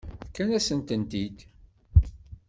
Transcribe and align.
Fkan-asent-tent-id. 0.27 1.37